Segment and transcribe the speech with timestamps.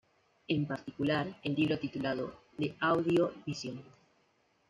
[0.47, 3.83] En particular, el libro titulado "L'audio-visión.